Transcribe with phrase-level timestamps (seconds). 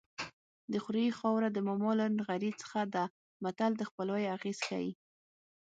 [0.71, 3.03] د خوریي خاوره د ماما له نغري څخه ده
[3.43, 4.91] متل د خپلوۍ اغېز ښيي